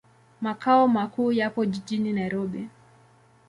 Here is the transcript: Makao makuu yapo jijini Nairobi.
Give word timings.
Makao 0.41 0.87
makuu 0.87 1.31
yapo 1.31 1.65
jijini 1.65 2.13
Nairobi. 2.13 2.69